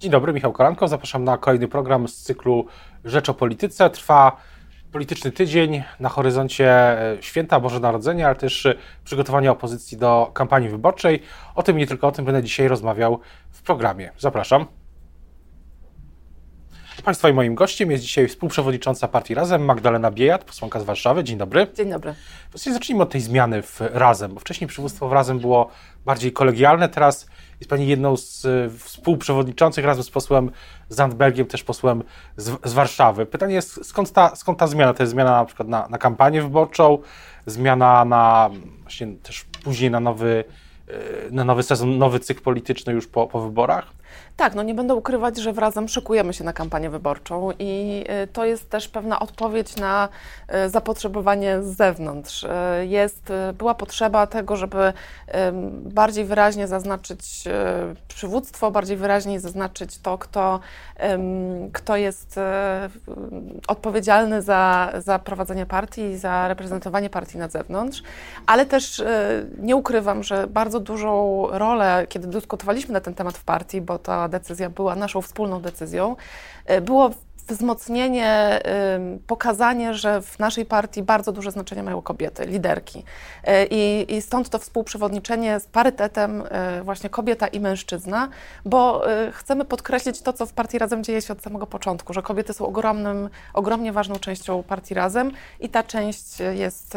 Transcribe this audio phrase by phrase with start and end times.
[0.00, 0.88] Dzień dobry, Michał Kolanko.
[0.88, 2.66] Zapraszam na kolejny program z cyklu
[3.04, 3.90] Rzecz o Polityce.
[3.90, 4.36] Trwa
[4.92, 8.74] polityczny tydzień, na horyzoncie e, święta Boże Narodzenia, ale też e,
[9.04, 11.22] przygotowania opozycji do kampanii wyborczej.
[11.54, 14.10] O tym i nie tylko o tym będę dzisiaj rozmawiał w programie.
[14.18, 14.66] Zapraszam.
[17.04, 21.24] Państwa i moim gościem jest dzisiaj współprzewodnicząca partii Razem, Magdalena Biejat, posłanka z Warszawy.
[21.24, 21.66] Dzień dobry.
[21.74, 22.14] Dzień dobry.
[22.50, 25.70] Właściwie zacznijmy od tej zmiany w Razem, bo wcześniej przywództwo w Razem było
[26.04, 27.26] bardziej kolegialne, teraz
[27.60, 30.50] jest Pani jedną z e, współprzewodniczących razem z posłem
[30.88, 32.02] Zandbergiem, też posłem
[32.36, 33.26] z, z Warszawy.
[33.26, 34.94] Pytanie jest, skąd ta, skąd ta zmiana?
[34.94, 36.98] To jest zmiana na przykład na, na kampanię wyborczą,
[37.46, 38.50] zmiana na
[38.82, 40.44] właśnie też później na nowy,
[40.88, 43.92] e, na nowy sezon, nowy cykl polityczny już po, po wyborach?
[44.38, 48.44] Tak, no nie będę ukrywać, że wrazem szykujemy się na kampanię wyborczą i y, to
[48.44, 50.08] jest też pewna odpowiedź na
[50.66, 52.44] y, zapotrzebowanie z zewnątrz.
[52.44, 52.48] Y,
[52.86, 54.92] jest, była potrzeba tego, żeby
[55.70, 57.44] bardziej wyraźnie zaznaczyć
[58.08, 60.60] przywództwo, bardziej wyraźnie zaznaczyć to, kto,
[61.72, 62.40] kto jest
[63.68, 68.02] odpowiedzialny za, za prowadzenie partii za reprezentowanie partii na zewnątrz,
[68.46, 69.02] ale też
[69.58, 74.28] nie ukrywam, że bardzo dużą rolę, kiedy dyskutowaliśmy na ten temat w partii, bo ta
[74.28, 76.16] decyzja była naszą wspólną decyzją,
[76.64, 77.10] e, było
[77.48, 78.60] wzmocnienie,
[79.26, 83.04] pokazanie, że w naszej partii bardzo duże znaczenie mają kobiety, liderki.
[83.44, 88.28] E, I, I, stąd to współprzewodniczenie z parytetem e, właśnie kobieta i mężczyzna,
[88.64, 92.52] bo chcemy podkreślić to, co w partii Razem dzieje się od samego początku, że kobiety
[92.52, 96.96] są ogromnym, ogromnie ważną częścią partii Razem i ta część jest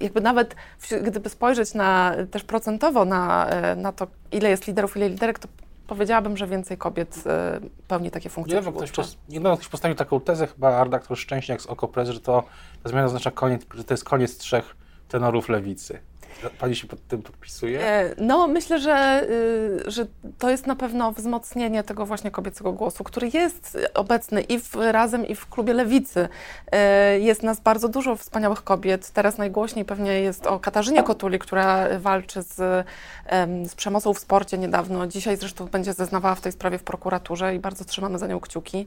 [0.00, 0.54] jakby nawet,
[1.02, 5.48] gdyby spojrzeć na, też procentowo na, na to, ile jest liderów, ile liderek, to
[5.86, 10.20] powiedziałabym, że więcej kobiet e, pełni takie funkcje Niedawno ktoś, pos, niedawno ktoś postawił taką
[10.20, 12.44] tezę, chyba redaktor Szczęśniak z Okopres, że to
[12.82, 14.76] ta zmiana oznacza koniec, że to jest koniec trzech
[15.08, 15.98] tenorów lewicy.
[16.58, 17.80] Pani się pod tym podpisuje?
[17.80, 19.26] E, no, myślę, że,
[19.86, 20.06] y, że
[20.38, 25.26] to jest na pewno wzmocnienie tego właśnie kobiecego głosu, który jest obecny i w Razem,
[25.26, 26.28] i w klubie Lewicy.
[26.72, 29.10] E, jest nas bardzo dużo wspaniałych kobiet.
[29.10, 32.86] Teraz najgłośniej pewnie jest o Katarzynie Kotuli, która walczy z,
[33.66, 35.06] z przemocą w sporcie niedawno.
[35.06, 38.86] Dzisiaj zresztą będzie zeznawała w tej sprawie w prokuraturze i bardzo trzymamy za nią kciuki.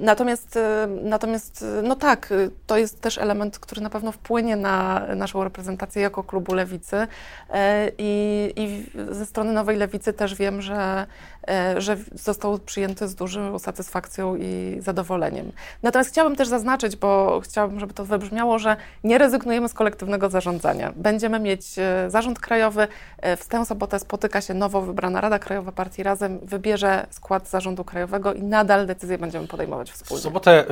[0.00, 0.58] Natomiast,
[1.02, 2.32] natomiast no tak,
[2.66, 7.06] to jest też element, który na pewno wpłynie na naszą reprezentację jako klubu Lewicy
[7.50, 11.06] e, i, i ze strony Nowej Lewicy też wiem, że,
[11.48, 15.52] e, że został przyjęty z dużą satysfakcją i zadowoleniem.
[15.82, 20.92] Natomiast chciałabym też zaznaczyć, bo chciałabym, żeby to wybrzmiało, że nie rezygnujemy z kolektywnego zarządzania.
[20.96, 22.88] Będziemy mieć e, zarząd krajowy,
[23.36, 28.34] w tę sobotę spotyka się nowo wybrana Rada Krajowa Partii Razem, wybierze skład zarządu krajowego
[28.34, 30.20] i nadal decyzje będziemy podejmować wspólnie.
[30.20, 30.64] W sobotę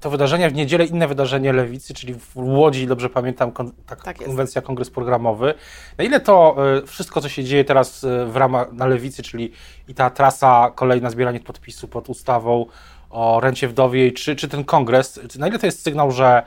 [0.00, 4.24] to wydarzenia, w niedzielę inne wydarzenie Lewicy, czyli w Łodzi, dobrze pamiętam, kon, tak, tak
[4.24, 5.54] konwencja, kongres programowy.
[5.98, 9.52] Na ile to y, wszystko, co się dzieje teraz y, w ramach na Lewicy, czyli
[9.88, 12.66] i ta trasa, kolejna zbieranie podpisów pod ustawą
[13.10, 16.42] o rencie wdowiej, czy, czy ten kongres, na ile to jest sygnał, że,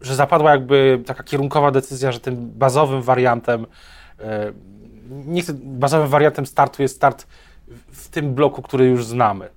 [0.00, 3.66] że zapadła jakby taka kierunkowa decyzja, że tym bazowym wariantem,
[5.08, 7.26] nie chcę, bazowym wariantem startu jest start
[7.92, 9.48] w tym bloku, który już znamy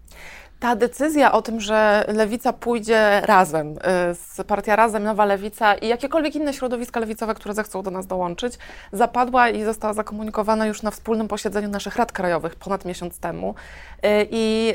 [0.65, 3.77] ta decyzja o tym, że lewica pójdzie razem, y,
[4.15, 8.57] z partia Razem, Nowa Lewica i jakiekolwiek inne środowiska lewicowe, które zechcą do nas dołączyć,
[8.91, 13.55] zapadła i została zakomunikowana już na wspólnym posiedzeniu naszych rad krajowych ponad miesiąc temu.
[14.05, 14.73] Y, I,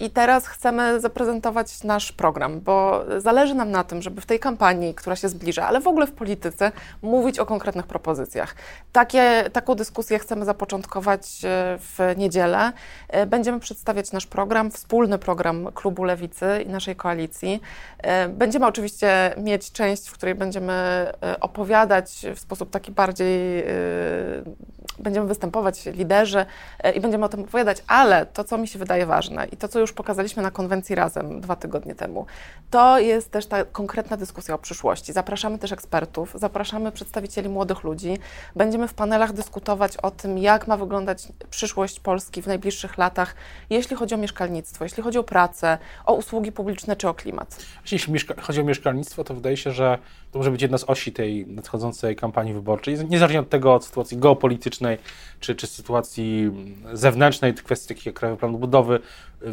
[0.00, 4.38] y, I teraz chcemy zaprezentować nasz program, bo zależy nam na tym, żeby w tej
[4.38, 8.54] kampanii, która się zbliża, ale w ogóle w polityce, mówić o konkretnych propozycjach.
[8.92, 11.22] Takie, taką dyskusję chcemy zapoczątkować
[11.78, 12.72] w niedzielę.
[13.26, 17.60] Będziemy przedstawiać nasz program, wspólny program Klubu Lewicy i naszej koalicji.
[17.98, 23.64] E, będziemy oczywiście mieć część, w której będziemy e, opowiadać w sposób taki bardziej, e,
[24.98, 26.46] będziemy występować liderzy
[26.94, 29.80] i będziemy o tym opowiadać, ale to, co mi się wydaje ważne i to, co
[29.80, 32.26] już pokazaliśmy na konwencji razem dwa tygodnie temu,
[32.70, 35.12] to jest też ta konkretna dyskusja o przyszłości.
[35.12, 38.18] Zapraszamy też ekspertów, zapraszamy przedstawicieli młodych ludzi.
[38.56, 43.34] Będziemy w panelach dyskutować o tym, jak ma wyglądać przyszłość Polski w najbliższych latach,
[43.70, 47.66] jeśli chodzi o mieszkalnictwo, jeśli chodzi o pracę, o usługi publiczne czy o klimat?
[47.92, 49.98] Jeśli chodzi o mieszkalnictwo, to wydaje się, że
[50.32, 52.96] to może być jedna z osi tej nadchodzącej kampanii wyborczej.
[53.08, 54.98] Niezależnie od tego, od sytuacji geopolitycznej,
[55.40, 56.50] czy, czy sytuacji
[56.92, 59.00] zewnętrznej, kwestii takich jak Krajowy Plan Budowy,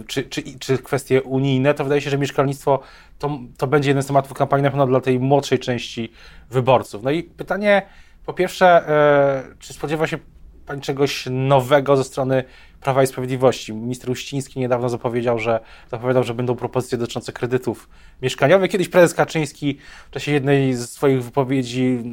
[0.08, 2.80] czy, czy, czy kwestie unijne, to wydaje się, że mieszkalnictwo
[3.20, 6.12] to, to będzie jeden z tematów kampanii na pewno dla tej młodszej części
[6.50, 7.04] wyborców.
[7.04, 7.82] No i pytanie,
[8.26, 10.18] po pierwsze, e, czy spodziewa się
[10.66, 12.44] Pani czegoś nowego ze strony
[12.82, 13.74] Prawa i Sprawiedliwości.
[13.74, 15.60] Minister Uściński niedawno zapowiedział, że,
[15.92, 17.90] zapowiadał, że będą propozycje dotyczące kredytów
[18.22, 18.72] mieszkaniowych.
[18.72, 22.04] Kiedyś prezes Kaczyński w czasie jednej z swoich wypowiedzi,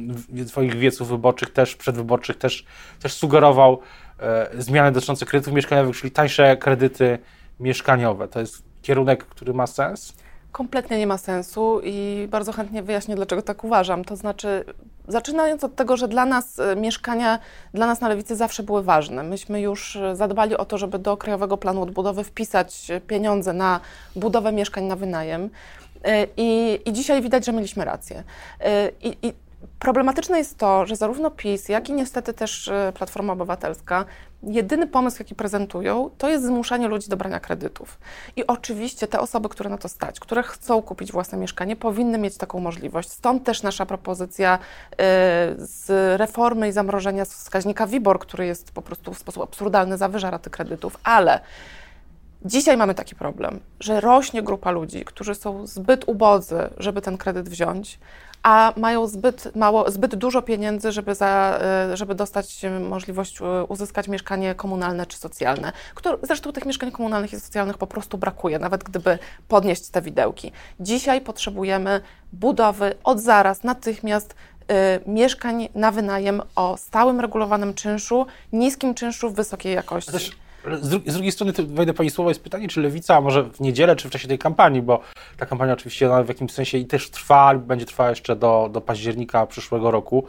[0.45, 2.65] swoich wieców wyborczych też, przedwyborczych też,
[2.99, 3.79] też sugerował
[4.19, 7.19] e, zmiany dotyczące kredytów mieszkaniowych, czyli tańsze kredyty
[7.59, 8.27] mieszkaniowe.
[8.27, 10.13] To jest kierunek, który ma sens?
[10.51, 14.05] Kompletnie nie ma sensu i bardzo chętnie wyjaśnię, dlaczego tak uważam.
[14.05, 14.65] To znaczy,
[15.07, 17.39] zaczynając od tego, że dla nas e, mieszkania,
[17.73, 19.23] dla nas na lewicy zawsze były ważne.
[19.23, 23.79] Myśmy już e, zadbali o to, żeby do Krajowego Planu Odbudowy wpisać pieniądze na
[24.15, 25.49] budowę mieszkań na wynajem.
[26.03, 28.23] E, I, i dzisiaj widać, że mieliśmy rację.
[29.01, 29.33] I, i
[29.79, 34.05] Problematyczne jest to, że zarówno PiS, jak i niestety też e, Platforma Obywatelska,
[34.43, 37.99] jedyny pomysł, jaki prezentują, to jest zmuszanie ludzi do brania kredytów.
[38.35, 42.37] I oczywiście te osoby, które na to stać, które chcą kupić własne mieszkanie, powinny mieć
[42.37, 43.09] taką możliwość.
[43.09, 44.59] Stąd też nasza propozycja
[44.91, 44.95] y,
[45.57, 45.87] z
[46.19, 50.97] reformy i zamrożenia wskaźnika WIBOR, który jest po prostu w sposób absurdalny, zawyża raty kredytów,
[51.03, 51.39] ale
[52.45, 57.49] Dzisiaj mamy taki problem, że rośnie grupa ludzi, którzy są zbyt ubodzy, żeby ten kredyt
[57.49, 57.99] wziąć,
[58.43, 64.07] a mają zbyt, mało, zbyt dużo pieniędzy, żeby, za, e, żeby dostać możliwość e, uzyskać
[64.07, 65.71] mieszkanie komunalne czy socjalne.
[65.95, 70.51] Które, zresztą tych mieszkań komunalnych i socjalnych po prostu brakuje, nawet gdyby podnieść te widełki.
[70.79, 72.01] Dzisiaj potrzebujemy
[72.33, 74.35] budowy od zaraz, natychmiast
[75.05, 80.31] mieszkań na wynajem o stałym regulowanym czynszu, niskim czynszu wysokiej jakości.
[80.81, 83.95] Z, dru z, drugiej strony, wejdę Pani słowo, jest pytanie, czy Lewica, może w niedzielę,
[83.95, 84.99] czy w czasie tej kampanii, bo
[85.37, 89.45] ta kampania oczywiście w jakimś sensie i też trwa, będzie trwała jeszcze do, do października
[89.45, 90.25] przyszłego roku,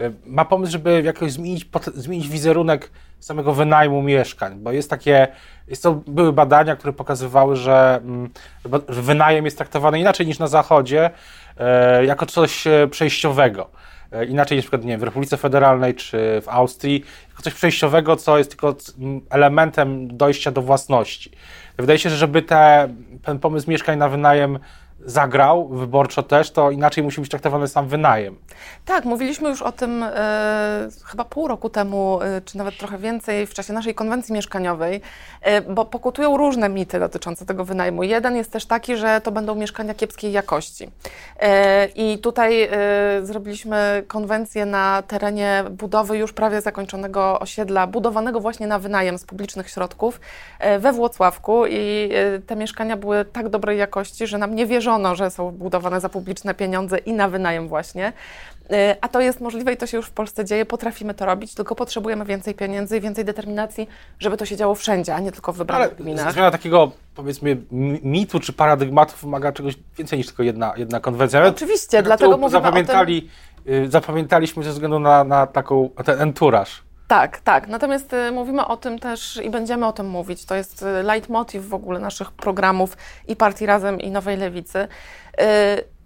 [0.00, 2.90] y, ma pomysł, żeby jakoś zmienić, zmienić wizerunek
[3.20, 5.28] samego wynajmu mieszkań, bo jest takie,
[5.68, 8.30] jest to, były badania, które pokazywały, że, mm,
[8.88, 11.10] że wynajem jest traktowany inaczej niż na Zachodzie,
[11.58, 13.70] e, jako coś e, przejściowego.
[14.12, 18.16] E, inaczej niż przykład nie wiem, w Republice Federalnej czy w Austrii, jako coś przejściowego,
[18.16, 18.76] co jest tylko
[19.30, 21.30] elementem dojścia do własności.
[21.76, 22.88] Wydaje się, że żeby te,
[23.22, 24.58] ten pomysł mieszkań na wynajem
[25.06, 28.36] zagrał wyborczo też, to inaczej musi być traktowany sam wynajem.
[28.84, 33.46] Tak, mówiliśmy już o tym e, chyba pół roku temu, e, czy nawet trochę więcej
[33.46, 35.00] w czasie naszej konwencji mieszkaniowej,
[35.40, 38.02] e, bo pokutują różne mity dotyczące tego wynajmu.
[38.02, 40.90] Jeden jest też taki, że to będą mieszkania kiepskiej jakości.
[41.40, 42.68] E, I tutaj e,
[43.22, 49.70] zrobiliśmy konwencję na terenie budowy już prawie zakończonego osiedla, budowanego właśnie na wynajem z publicznych
[49.70, 50.20] środków
[50.58, 52.10] e, we Włocławku i
[52.46, 56.08] te mieszkania były tak dobrej jakości, że nam nie wierzono, wierzono, że są budowane za
[56.08, 58.12] publiczne pieniądze i na wynajem właśnie.
[58.72, 61.54] Y, a to jest możliwe i to się już w Polsce dzieje, potrafimy to robić,
[61.54, 65.52] tylko potrzebujemy więcej pieniędzy i więcej determinacji, żeby to się działo wszędzie, a nie tylko
[65.52, 66.32] w wybranych Ale gminach.
[66.32, 67.56] Zmiana takiego, powiedzmy,
[68.02, 71.46] mitu czy paradygmatu wymaga czegoś więcej niż tylko jedna, jedna konwencja.
[71.46, 73.90] Oczywiście, dlatego mówimy zapamiętali, o tym...
[73.90, 76.82] Zapamiętaliśmy ze względu na, na taką, ten enturaż.
[77.08, 77.68] Tak, tak.
[77.68, 80.44] Natomiast y, mówimy o tym też i będziemy o tym mówić.
[80.44, 82.96] To jest y, leitmotiv w ogóle naszych programów
[83.28, 84.86] i Partii Razem i Nowej Lewicy, y,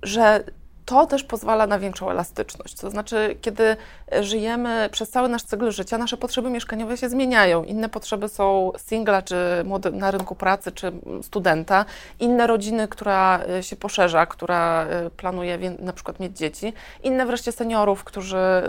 [0.02, 0.44] że
[0.84, 2.74] to też pozwala na większą elastyczność.
[2.74, 3.76] To znaczy, kiedy
[4.20, 7.64] żyjemy przez cały nasz cykl życia, nasze potrzeby mieszkaniowe się zmieniają.
[7.64, 10.92] Inne potrzeby są singla, czy młody, na rynku pracy, czy
[11.22, 11.84] studenta.
[12.20, 16.72] Inne rodziny, która się poszerza, która planuje na przykład mieć dzieci.
[17.02, 18.62] Inne wreszcie seniorów, którzy,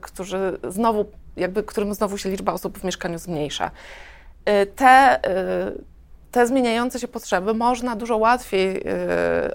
[0.00, 1.04] którzy znowu
[1.40, 3.70] jakby którym znowu się liczba osób w mieszkaniu zmniejsza.
[4.48, 5.20] Y, te,
[5.76, 5.84] y,
[6.30, 8.82] te zmieniające się potrzeby można dużo łatwiej y,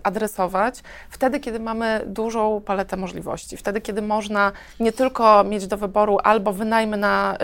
[0.04, 3.58] adresować wtedy, kiedy mamy dużą paletę możliwości.
[3.58, 7.38] Wtedy, kiedy można nie tylko mieć do wyboru albo wynajmy na,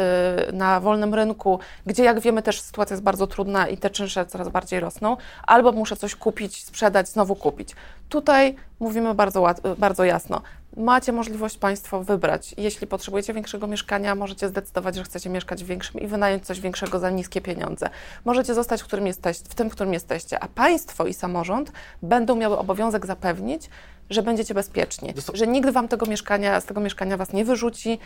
[0.54, 4.50] na wolnym rynku, gdzie jak wiemy też sytuacja jest bardzo trudna i te czynsze coraz
[4.50, 5.18] bardziej rosną,
[5.48, 7.76] albo muszę coś kupić, sprzedać, znowu kupić.
[8.10, 9.46] Tutaj mówimy bardzo,
[9.78, 10.42] bardzo jasno
[10.78, 12.56] macie możliwość Państwo wybrać.
[12.58, 17.00] Jeśli potrzebujecie większego mieszkania, możecie zdecydować, że chcecie mieszkać w większym i wynająć coś większego
[17.00, 17.90] za niskie pieniądze.
[18.26, 22.36] Możecie zostać w, którym jesteś, w tym, w którym jesteście, a państwo i samorząd będą
[22.36, 23.70] miały obowiązek zapewnić,
[24.10, 28.00] że będziecie bezpieczni, że nikt wam tego mieszkania, z tego mieszkania was nie wyrzuci,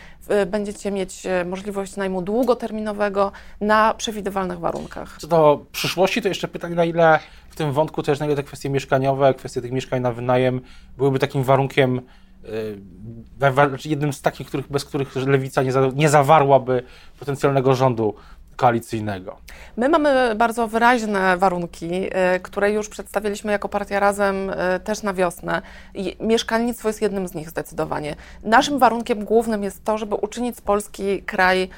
[0.46, 5.16] będziecie mieć e, możliwość najmu długoterminowego na przewidywalnych warunkach.
[5.20, 7.18] Co do przyszłości, to jeszcze pytanie, na ile
[7.50, 10.60] w tym wątku też na ile te kwestie mieszkaniowe, kwestie tych mieszkań na wynajem
[10.96, 12.25] byłyby takim warunkiem Y,
[13.84, 16.82] jednym z takich, których, bez których lewica nie, za, nie zawarłaby
[17.18, 18.14] potencjalnego rządu
[18.56, 19.36] koalicyjnego.
[19.76, 25.14] My mamy bardzo wyraźne warunki, y, które już przedstawiliśmy jako Partia Razem y, też na
[25.14, 25.62] wiosnę.
[25.94, 28.16] I mieszkalnictwo jest jednym z nich zdecydowanie.
[28.42, 31.68] Naszym warunkiem głównym jest to, żeby uczynić z Polski kraj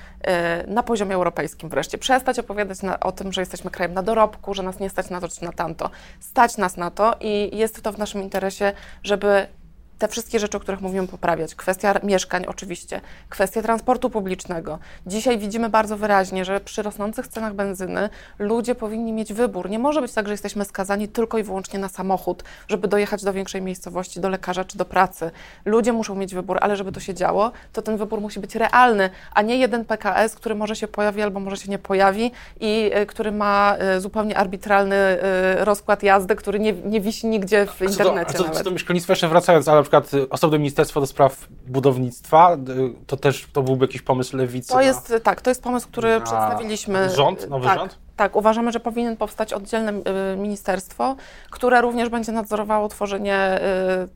[0.66, 1.98] na poziomie europejskim wreszcie.
[1.98, 5.20] Przestać opowiadać na, o tym, że jesteśmy krajem na dorobku, że nas nie stać na
[5.20, 5.90] to czy na tamto.
[6.20, 8.72] Stać nas na to i jest to w naszym interesie,
[9.02, 9.46] żeby
[9.98, 11.54] te wszystkie rzeczy, o których mówimy, poprawiać.
[11.54, 14.78] Kwestia mieszkań oczywiście, kwestia transportu publicznego.
[15.06, 19.70] Dzisiaj widzimy bardzo wyraźnie, że przy rosnących cenach benzyny ludzie powinni mieć wybór.
[19.70, 23.32] Nie może być tak, że jesteśmy skazani tylko i wyłącznie na samochód, żeby dojechać do
[23.32, 25.30] większej miejscowości, do lekarza czy do pracy.
[25.64, 29.10] Ludzie muszą mieć wybór, ale żeby to się działo, to ten wybór musi być realny,
[29.34, 33.06] a nie jeden PKS, który może się pojawi albo może się nie pojawi i y,
[33.06, 34.96] który ma y, zupełnie arbitralny
[35.60, 38.38] y, rozkład jazdy, który nie, nie wisi nigdzie w internecie.
[38.38, 42.56] A co, co do mieszkalnictwa jeszcze wracając, ale przykład osobne Ministerstwo do Spraw Budownictwa,
[43.06, 44.68] to też to byłby jakiś pomysł lewicy?
[44.68, 45.20] To jest, na...
[45.20, 47.10] tak, to jest pomysł, który przedstawiliśmy.
[47.10, 47.78] Rząd, nowy tak.
[47.78, 47.98] rząd?
[48.18, 51.16] Tak, uważamy, że powinien powstać oddzielne y, ministerstwo,
[51.50, 53.60] które również będzie nadzorowało tworzenie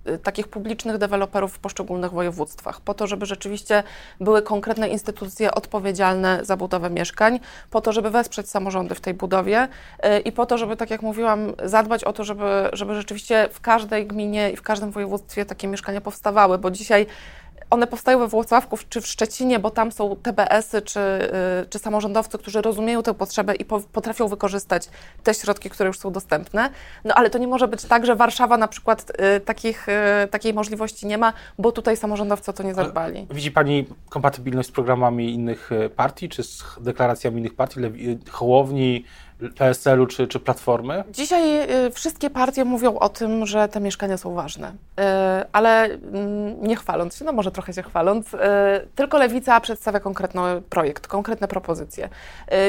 [0.07, 3.83] y, y, takich publicznych deweloperów w poszczególnych województwach, po to, żeby rzeczywiście
[4.21, 7.41] były konkretne instytucje odpowiedzialne za budowę mieszkań,
[7.71, 9.69] po to, żeby wesprzeć samorządy w tej budowie
[10.25, 14.07] i po to, żeby, tak jak mówiłam, zadbać o to, żeby, żeby rzeczywiście w każdej
[14.07, 17.07] gminie i w każdym województwie takie mieszkania powstawały, bo dzisiaj
[17.71, 22.39] one powstają we Włocławku czy w Szczecinie, bo tam są TBS-y czy, y, czy samorządowcy,
[22.39, 24.89] którzy rozumieją tę potrzebę i po, potrafią wykorzystać
[25.23, 26.71] te środki, które już są dostępne.
[27.05, 30.55] No ale to nie może być tak, że Warszawa na przykład y, takich, y, takiej
[30.55, 33.27] możliwości nie ma, bo tutaj samorządowcy o to nie zadbali.
[33.31, 37.81] Widzi Pani kompatybilność z programami innych partii, czy z deklaracjami innych partii,
[38.31, 39.05] Hołowni,
[39.51, 41.05] PSL-u czy, czy Platformy?
[41.13, 45.03] Dzisiaj y, wszystkie partie mówią o tym, że te mieszkania są ważne, y,
[45.53, 45.99] ale y,
[46.63, 48.39] nie chwaląc się, no może trochę się chwaląc, y,
[48.95, 52.09] tylko Lewica przedstawia konkretny projekt, konkretne propozycje.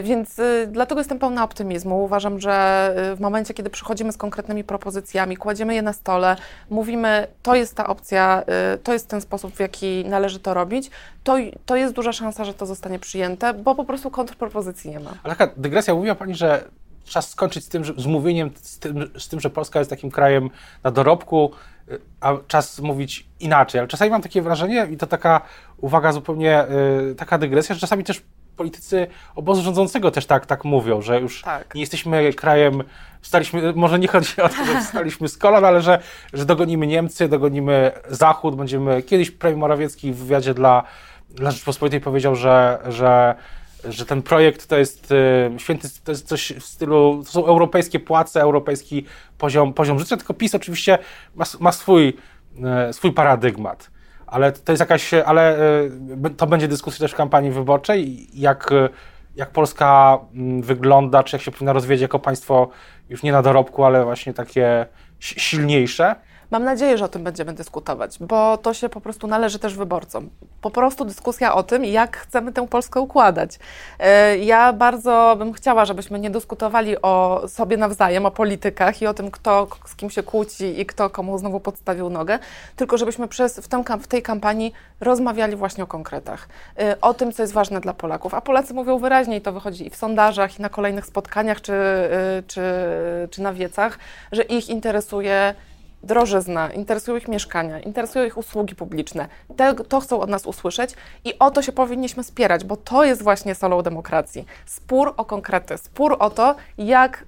[0.03, 2.03] Więc dlatego jestem pełna optymizmu.
[2.03, 6.35] Uważam, że w momencie, kiedy przychodzimy z konkretnymi propozycjami, kładziemy je na stole,
[6.69, 8.43] mówimy, to jest ta opcja,
[8.83, 10.91] to jest ten sposób, w jaki należy to robić,
[11.23, 15.13] to, to jest duża szansa, że to zostanie przyjęte, bo po prostu kontrpropozycji nie ma.
[15.23, 16.63] Ale taka dygresja, mówiła Pani, że
[17.05, 20.11] czas skończyć z tym, że, z mówieniem, z tym, z tym, że Polska jest takim
[20.11, 20.49] krajem
[20.83, 21.51] na dorobku,
[22.21, 23.79] a czas mówić inaczej.
[23.79, 25.41] Ale czasami mam takie wrażenie, i to taka
[25.77, 26.65] uwaga zupełnie,
[27.11, 28.21] y, taka dygresja, że czasami też
[28.57, 31.75] politycy obozu rządzącego też tak, tak mówią, że już tak.
[31.75, 32.83] nie jesteśmy krajem,
[33.21, 35.99] wstaliśmy, może nie chodzi o to, że wstaliśmy z kolan, ale że,
[36.33, 40.83] że dogonimy Niemcy, dogonimy Zachód, będziemy, kiedyś premier Morawiecki w wywiadzie dla,
[41.33, 43.35] dla Rzeczpospolitej powiedział, że, że
[43.89, 47.99] że ten projekt to jest y, święty, to jest coś w stylu, to są europejskie
[47.99, 49.05] płace, europejski
[49.37, 50.97] poziom, poziom życia, tylko PiS oczywiście
[51.35, 52.17] ma, ma swój,
[52.89, 53.91] y, swój paradygmat.
[54.27, 55.59] Ale to jest jakaś, ale
[56.25, 58.69] y, to będzie dyskusja też w kampanii wyborczej, jak,
[59.35, 62.69] jak Polska mm, wygląda, czy jak się powinna rozwijać jako państwo
[63.09, 64.85] już nie na dorobku, ale właśnie takie
[65.19, 66.15] silniejsze.
[66.53, 70.29] Mam nadzieję, że o tym będziemy dyskutować, bo to się po prostu należy też wyborcom.
[70.61, 73.59] Po prostu dyskusja o tym, jak chcemy tę Polskę układać.
[73.99, 79.13] E, ja bardzo bym chciała, żebyśmy nie dyskutowali o sobie nawzajem, o politykach i o
[79.13, 82.39] tym, kto z kim się kłóci i kto komu znowu podstawił nogę,
[82.75, 86.47] tylko żebyśmy przez, w, tę, w tej kampanii rozmawiali właśnie o konkretach,
[86.79, 88.33] e, o tym, co jest ważne dla Polaków.
[88.33, 91.73] A Polacy mówią wyraźnie, i to wychodzi i w sondażach, i na kolejnych spotkaniach, czy,
[91.73, 92.61] e, czy,
[93.31, 93.99] czy na wiecach,
[94.31, 95.55] że ich interesuje
[96.03, 99.27] drożyzna, interesują ich mieszkania, interesują ich usługi publiczne.
[99.55, 100.93] Te, to chcą od nas usłyszeć
[101.25, 104.45] i o to się powinniśmy spierać, bo to jest właśnie solą demokracji.
[104.65, 107.25] Spór o konkrety, spór o to, jak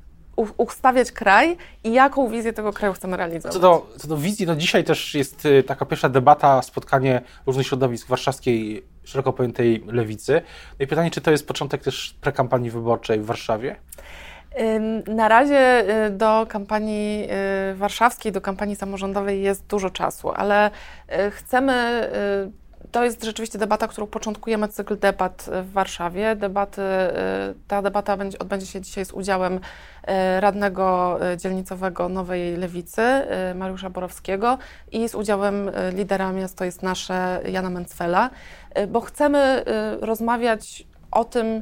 [0.58, 3.54] ustawiać kraj i jaką wizję tego kraju chcemy realizować.
[3.54, 7.68] Co do, co do wizji, no dzisiaj też jest y, taka pierwsza debata, spotkanie różnych
[7.68, 10.42] środowisk warszawskiej, szeroko pojętej lewicy.
[10.80, 13.76] No i pytanie, czy to jest początek też prekampanii wyborczej w Warszawie?
[15.08, 17.28] Na razie y, do kampanii
[17.72, 20.72] y, warszawskiej, do kampanii samorządowej jest dużo czasu, ale
[21.28, 22.06] y, chcemy
[22.92, 26.36] to jest rzeczywiście debata, którą początkujemy cykl debat w Warszawie.
[26.36, 26.82] Debaty,
[27.68, 29.60] ta debata będzie, odbędzie się dzisiaj z udziałem
[30.40, 33.02] radnego dzielnicowego Nowej Lewicy,
[33.56, 34.58] Mariusza Borowskiego
[34.92, 38.30] i z udziałem lidera Miasto jest Nasze, Jana Mencfela,
[38.88, 39.64] bo chcemy
[40.02, 41.62] rozmawiać o tym,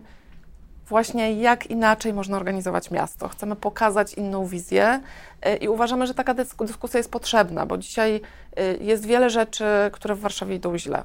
[0.93, 3.27] właśnie jak inaczej można organizować miasto.
[3.27, 5.01] Chcemy pokazać inną wizję
[5.45, 8.21] y, i uważamy, że taka dyskusja jest potrzebna, bo dzisiaj
[8.59, 11.03] y, jest wiele rzeczy, które w Warszawie idą źle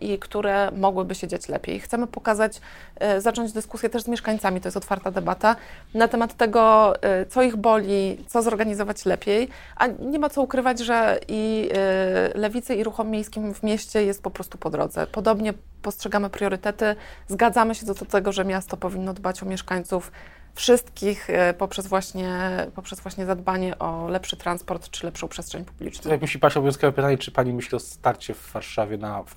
[0.00, 1.80] i które mogłyby się dziać lepiej.
[1.80, 2.60] Chcemy pokazać,
[2.96, 5.56] e, zacząć dyskusję też z mieszkańcami, to jest otwarta debata,
[5.94, 10.80] na temat tego, e, co ich boli, co zorganizować lepiej, a nie ma co ukrywać,
[10.80, 15.06] że i e, lewicy, i ruchom miejskim w mieście jest po prostu po drodze.
[15.06, 16.96] Podobnie postrzegamy priorytety,
[17.28, 20.12] zgadzamy się do tego, że miasto powinno dbać o mieszkańców,
[20.54, 22.38] wszystkich e, poprzez właśnie,
[22.74, 26.10] poprzez właśnie zadbanie o lepszy transport czy lepszą przestrzeń publiczną.
[26.10, 29.34] Jak musi Paść obowiązkowe pytanie, czy Pani myśli o starcie w Warszawie na, w,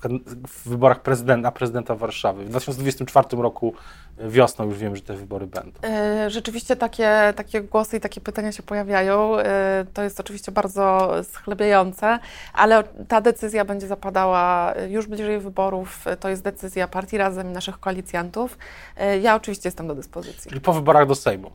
[0.48, 2.44] w wyborach prezydenta, prezydenta Warszawy?
[2.44, 3.74] W 2024 roku
[4.18, 5.80] wiosną już wiem, że te wybory będą.
[5.84, 9.38] E, rzeczywiście takie, takie głosy i takie pytania się pojawiają.
[9.38, 12.18] E, to jest oczywiście bardzo schlebiające,
[12.52, 16.04] ale ta decyzja będzie zapadała już bliżej wyborów.
[16.20, 18.58] To jest decyzja partii Razem i naszych koalicjantów.
[18.96, 20.48] E, ja oczywiście jestem do dyspozycji.
[20.48, 21.50] Czyli po wyborach do Sejmu.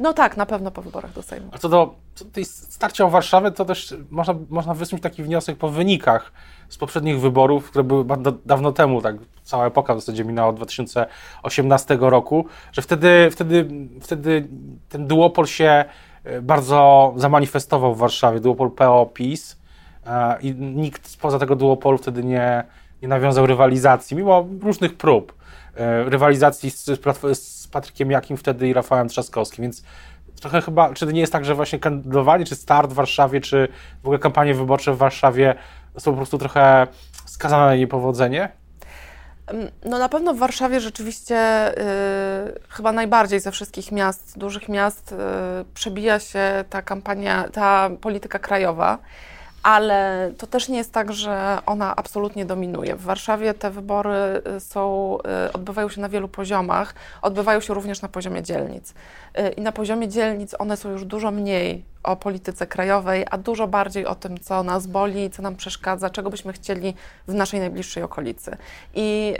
[0.00, 1.48] No tak, na pewno po wyborach do Sejmu.
[1.52, 5.22] A co do, co do tej starcia o Warszawę, to też można, można wysnuć taki
[5.22, 6.32] wniosek po wynikach
[6.68, 8.04] z poprzednich wyborów, które były
[8.46, 13.68] dawno temu, tak cała epoka w zasadzie minęła od 2018 roku, że wtedy, wtedy,
[14.00, 14.48] wtedy
[14.88, 15.84] ten duopol się
[16.24, 19.56] e, bardzo zamanifestował w Warszawie, duopol PO-PiS
[20.06, 22.64] e, i nikt spoza tego duopolu wtedy nie,
[23.02, 25.36] nie nawiązał rywalizacji, mimo różnych prób
[26.04, 26.84] rywalizacji z,
[27.32, 29.82] z Patrykiem Jakim wtedy i Rafałem Trzaskowskim, więc
[30.40, 33.68] trochę chyba, czy to nie jest tak, że właśnie kandydowanie, czy start w Warszawie, czy
[34.02, 35.54] w ogóle kampanie wyborcze w Warszawie
[35.98, 36.86] są po prostu trochę
[37.26, 38.48] skazane na niepowodzenie?
[39.84, 45.16] No na pewno w Warszawie rzeczywiście y, chyba najbardziej ze wszystkich miast, dużych miast, y,
[45.74, 48.98] przebija się ta kampania, ta polityka krajowa
[49.66, 52.96] ale to też nie jest tak, że ona absolutnie dominuje.
[52.96, 55.18] W Warszawie te wybory y, są,
[55.48, 58.94] y, odbywają się na wielu poziomach, odbywają się również na poziomie dzielnic.
[59.38, 63.66] Y, I na poziomie dzielnic one są już dużo mniej o polityce krajowej, a dużo
[63.66, 66.94] bardziej o tym, co nas boli, co nam przeszkadza, czego byśmy chcieli
[67.28, 68.56] w naszej najbliższej okolicy.
[68.94, 69.34] I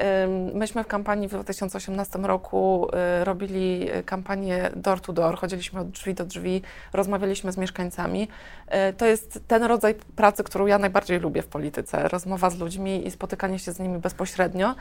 [0.55, 2.89] myśmy w kampanii w 2018 roku
[3.21, 8.29] y, robili kampanię door to door, chodziliśmy od drzwi do drzwi, rozmawialiśmy z mieszkańcami.
[8.91, 12.09] Y, to jest ten rodzaj pracy, którą ja najbardziej lubię w polityce.
[12.09, 14.71] Rozmowa z ludźmi i spotykanie się z nimi bezpośrednio.
[14.71, 14.75] Y,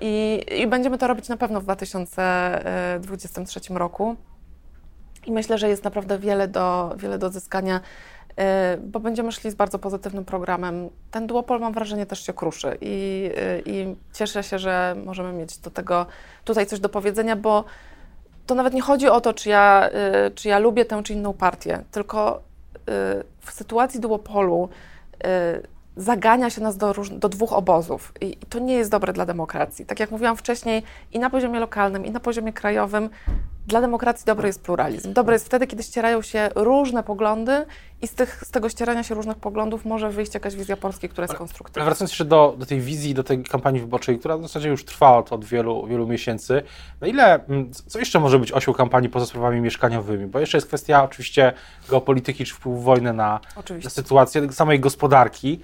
[0.00, 4.16] I, i będziemy to robić na pewno w 2023 roku.
[5.26, 7.80] I myślę, że jest naprawdę wiele do, wiele do zyskania,
[8.30, 8.42] y,
[8.80, 10.88] bo będziemy szli z bardzo pozytywnym programem.
[11.10, 15.58] Ten duopol, mam wrażenie, też się kruszy i, y, i cieszę się, że możemy mieć
[15.58, 16.06] do tego
[16.44, 17.64] tutaj coś do powiedzenia, bo
[18.46, 19.90] to nawet nie chodzi o to, czy ja,
[20.26, 22.42] y, czy ja lubię tę czy inną partię, tylko
[23.40, 24.68] w sytuacji duopolu
[25.96, 29.86] zagania się nas do, do dwóch obozów i to nie jest dobre dla demokracji.
[29.86, 33.10] Tak jak mówiłam wcześniej, i na poziomie lokalnym, i na poziomie krajowym
[33.66, 35.12] dla demokracji dobry jest pluralizm.
[35.12, 37.66] Dobry jest wtedy, kiedy ścierają się różne poglądy
[38.02, 41.24] i z, tych, z tego ścierania się różnych poglądów może wyjść jakaś wizja Polski, która
[41.24, 41.84] jest konstruktywna.
[41.84, 45.16] Wracając jeszcze do, do tej wizji, do tej kampanii wyborczej, która w zasadzie już trwa
[45.16, 46.62] od, od wielu, wielu miesięcy,
[47.00, 50.26] na ile, mm, co jeszcze może być osią kampanii poza sprawami mieszkaniowymi?
[50.26, 51.52] Bo jeszcze jest kwestia oczywiście
[51.88, 53.40] geopolityki czy wpływu wojny na,
[53.84, 55.60] na sytuację samej gospodarki.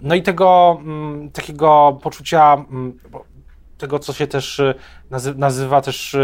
[0.00, 2.98] No i tego mm, takiego poczucia, mm,
[3.78, 4.74] tego co się też y,
[5.36, 6.16] nazywa też też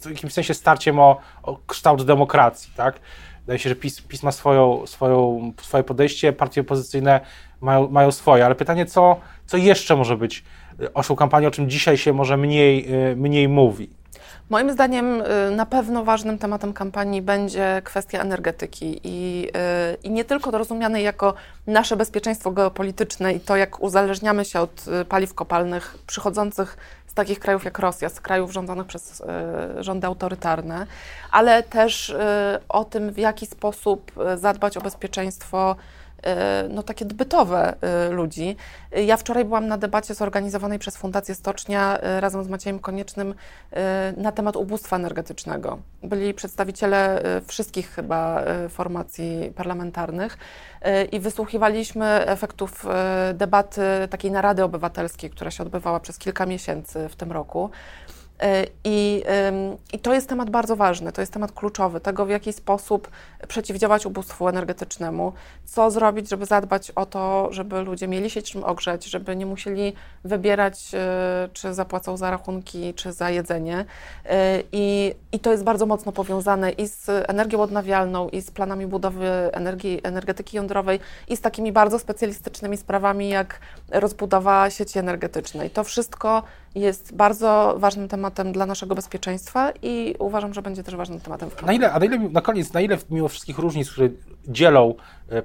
[0.00, 3.00] w jakimś sensie starciem o, o kształt demokracji, tak?
[3.40, 7.20] Wydaje się, że PiS, PiS ma swoją, swoją, swoje podejście, partie opozycyjne
[7.60, 10.44] mają, mają swoje, ale pytanie, co, co jeszcze może być
[10.94, 13.90] osią kampanii, o czym dzisiaj się może mniej, y, mniej mówi?
[14.50, 19.48] Moim zdaniem y, na pewno ważnym tematem kampanii będzie kwestia energetyki i,
[19.92, 21.34] y, i nie tylko rozumianej jako
[21.66, 26.76] nasze bezpieczeństwo geopolityczne i to, jak uzależniamy się od paliw kopalnych przychodzących
[27.18, 29.24] takich krajów jak Rosja, z krajów rządzonych przez y,
[29.82, 30.86] rządy autorytarne,
[31.30, 32.16] ale też y,
[32.68, 35.97] o tym, w jaki sposób zadbać o bezpieczeństwo Y,
[36.68, 37.74] no, takie bytowe
[38.08, 38.56] y, ludzi.
[39.06, 43.34] Ja wczoraj byłam na debacie zorganizowanej przez Fundację Stocznia y, razem z Maciejem Koniecznym
[44.16, 45.78] na temat ubóstwa energetycznego.
[46.02, 50.38] Byli przedstawiciele wszystkich chyba formacji parlamentarnych
[51.12, 52.86] i wysłuchiwaliśmy efektów
[53.34, 57.70] debaty takiej narady obywatelskiej, która się odbywała przez kilka miesięcy w tym roku.
[58.40, 59.24] E, I,
[59.92, 63.10] I to jest temat bardzo ważny, to jest temat kluczowy, tego w jaki sposób
[63.48, 65.32] przeciwdziałać ubóstwu energetycznemu,
[65.64, 69.92] co zrobić, żeby zadbać o to, żeby ludzie mieli się czym ogrzeć, żeby nie musieli
[70.24, 73.84] wybierać, e, czy zapłacą za rachunki, czy za jedzenie.
[74.24, 78.86] E, I, i to jest bardzo mocno powiązane i z energią odnawialną, i z planami
[78.86, 85.70] budowy energii, energetyki jądrowej, i z takimi bardzo specjalistycznymi sprawami, jak rozbudowa sieci energetycznej.
[85.70, 86.42] To wszystko
[86.74, 91.62] jest bardzo ważnym tematem dla naszego bezpieczeństwa i uważam, że będzie też ważnym tematem w
[91.62, 94.08] na ile, A na ile, na koniec, na ile mimo wszystkich różnic, które
[94.48, 94.94] dzielą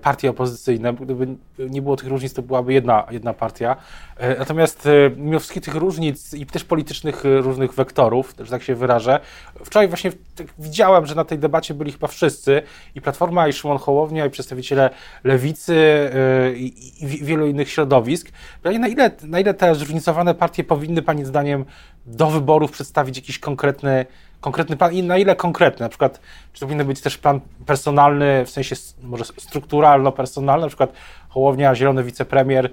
[0.01, 1.27] partie opozycyjne, gdyby
[1.59, 3.75] nie było tych różnic, to byłaby jedna, jedna partia.
[4.17, 8.75] E, natomiast e, mimo wszystkich tych różnic i też politycznych różnych wektorów, że tak się
[8.75, 9.19] wyrażę,
[9.65, 12.61] wczoraj właśnie tak widziałem, że na tej debacie byli chyba wszyscy
[12.95, 14.89] i Platforma, i Szymon Hołownia, i przedstawiciele
[15.23, 16.09] Lewicy
[16.55, 18.31] i, i wielu innych środowisk.
[18.63, 21.65] Na ile, na ile te zróżnicowane partie powinny Pani zdaniem
[22.05, 24.05] do wyborów przedstawić jakiś konkretny
[24.43, 25.83] konkretny plan i na ile konkretny?
[25.83, 26.19] Na przykład,
[26.53, 30.93] czy to powinien być też plan personalny, w sensie może strukturalno-personalny, na przykład
[31.29, 32.69] Hołownia, Zielony Wicepremier,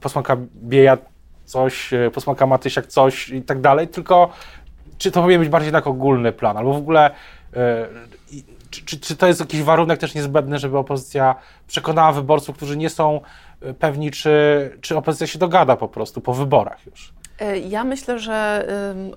[0.00, 0.98] posłanka Bieja
[1.44, 4.30] coś, posłanka Matysiak coś i tak dalej, tylko
[4.98, 7.10] czy to powinien być bardziej tak ogólny plan, albo w ogóle
[7.56, 7.86] e,
[8.70, 11.34] czy, czy, czy, to jest jakiś warunek też niezbędny, żeby opozycja
[11.66, 13.20] przekonała wyborców, którzy nie są
[13.60, 17.12] e, pewni, czy, czy opozycja się dogada po prostu po wyborach już?
[17.40, 18.68] E, ja myślę, że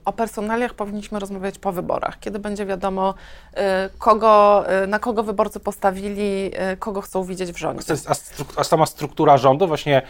[0.05, 3.13] o personaliach powinniśmy rozmawiać po wyborach, kiedy będzie wiadomo,
[3.53, 7.93] e, kogo, na kogo wyborcy postawili, kogo chcą widzieć w rządzie.
[8.07, 8.15] A,
[8.59, 10.01] a sama struktura rządu, właśnie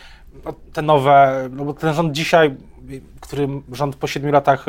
[0.46, 2.56] no, te nowe, no bo ten rząd dzisiaj,
[3.22, 4.66] który rząd po siedmiu latach,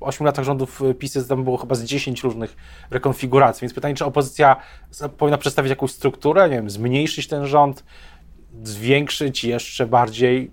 [0.00, 2.56] po ośmiu latach rządów PiSy, tam było chyba z dziesięć różnych
[2.90, 4.56] rekonfiguracji, więc pytanie, czy opozycja
[5.18, 7.84] powinna przedstawić jakąś strukturę, nie wiem, zmniejszyć ten rząd,
[8.64, 10.50] zwiększyć jeszcze bardziej,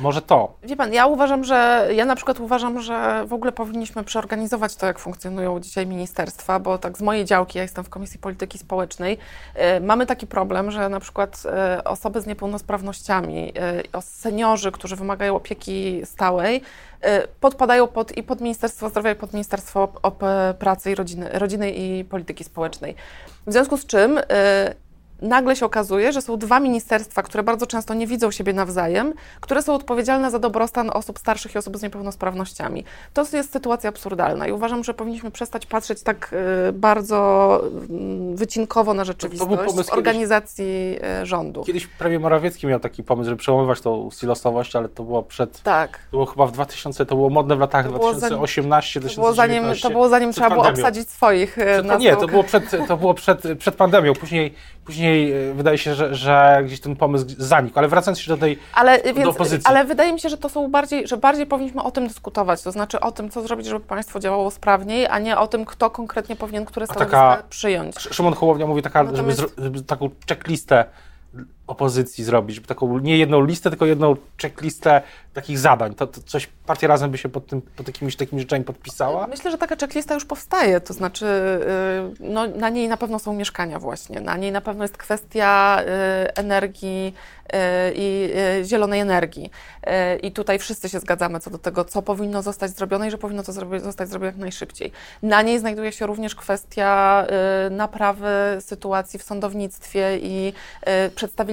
[0.00, 0.54] może to.
[0.62, 4.86] Wie pan, ja uważam, że ja na przykład uważam, że w ogóle powinniśmy przeorganizować to,
[4.86, 9.18] jak funkcjonują dzisiaj ministerstwa, bo tak z mojej działki, ja jestem w Komisji Polityki Społecznej,
[9.76, 11.42] y, mamy taki problem, że na przykład
[11.78, 13.52] y, osoby z niepełnosprawnościami,
[13.98, 16.62] y, seniorzy, którzy wymagają opieki stałej,
[17.40, 19.88] podpadają pod, i pod Ministerstwo Zdrowia, i pod Ministerstwo
[20.58, 22.94] Pracy i Rodziny, Rodziny i Polityki Społecznej.
[23.46, 24.20] W związku z czym
[25.22, 29.62] nagle się okazuje, że są dwa ministerstwa, które bardzo często nie widzą siebie nawzajem, które
[29.62, 32.84] są odpowiedzialne za dobrostan osób starszych i osób z niepełnosprawnościami.
[33.14, 36.34] To jest sytuacja absurdalna i uważam, że powinniśmy przestać patrzeć tak
[36.68, 41.64] y, bardzo mm, wycinkowo na rzeczywistość w organizacji kiedyś, rządu.
[41.64, 45.62] Kiedyś premier Morawiecki miał taki pomysł, żeby przełamywać tą silosowość, ale to było przed...
[45.62, 45.98] Tak.
[45.98, 49.64] To było chyba w 2000, to było modne w latach 2018 2019 to było zanim,
[49.82, 53.14] to było zanim trzeba było obsadzić swoich y, przed, Nie, to było, przed, to było
[53.14, 54.14] przed, przed pandemią.
[54.14, 54.54] Później
[54.84, 57.78] Później e, wydaje się, że, że gdzieś ten pomysł zanikł.
[57.78, 59.66] Ale wracając jeszcze do tej ale, do więc, opozycji.
[59.66, 62.62] Ale wydaje mi się, że to są bardziej, że bardziej powinniśmy o tym dyskutować.
[62.62, 65.90] To znaczy o tym, co zrobić, żeby państwo działało sprawniej, a nie o tym, kto
[65.90, 67.96] konkretnie powinien które stanowiska przyjąć.
[67.98, 69.40] Szymon Hołownia mówi taka, Natomiast...
[69.40, 70.84] żeby, żeby taką checklistę
[71.72, 75.02] opozycji zrobić, taką nie jedną listę, tylko jedną checklistę
[75.34, 75.94] takich zadań.
[75.94, 79.26] To, to coś partia razem by się pod, tym, pod jakimiś takimi rzeczami podpisała?
[79.26, 81.26] Myślę, że taka checklista już powstaje, to znaczy
[82.20, 85.78] yy, no, na niej na pewno są mieszkania właśnie, na niej na pewno jest kwestia
[85.80, 87.14] yy, energii
[87.52, 87.58] yy,
[87.94, 88.30] i
[88.64, 89.50] zielonej energii.
[90.22, 93.42] I tutaj wszyscy się zgadzamy co do tego, co powinno zostać zrobione i że powinno
[93.42, 94.92] to zostać zrobione jak najszybciej.
[95.22, 97.26] Na niej znajduje się również kwestia
[97.70, 98.28] naprawy
[98.60, 100.52] sytuacji w sądownictwie i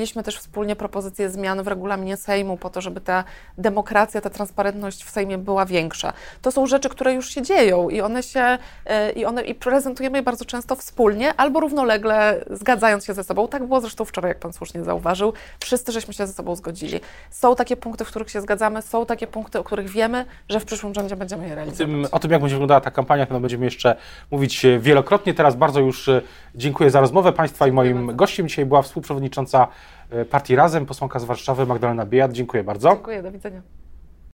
[0.10, 3.24] przedstawiliśmy też wspólnie propozycję zmian w regulaminie Sejmu po to, żeby ta
[3.58, 6.14] demokracja, ta transparentność w Sejmie była większa.
[6.42, 10.18] To są rzeczy, które już się dzieją i one się, e, i one, i prezentujemy
[10.18, 13.48] je bardzo często wspólnie albo równolegle zgadzając się ze sobą.
[13.48, 15.34] Tak było zresztą wczoraj, jak Pan słusznie zauważył.
[15.60, 17.00] Wszyscy żeśmy się ze sobą zgodzili.
[17.30, 20.66] Są takie punkty, w których się zgadzamy, są takie punkty, o których wiemy, że w
[20.66, 21.78] przyszłym rządzie będziemy je realizować.
[21.78, 23.96] Tym, o tym, jak będzie wyglądała ta kampania, to będziemy jeszcze
[24.32, 25.34] mówić e, wielokrotnie.
[25.34, 26.22] Teraz bardzo już e,
[26.56, 29.68] dziękuję za rozmowę Państwa i moim gościem dzisiaj była współprzewodnicząca
[30.30, 32.32] Partii Razem, posłanka z Warszawy Magdalena Biejat.
[32.32, 32.90] Dziękuję bardzo.
[32.90, 33.62] Dziękuję, do widzenia.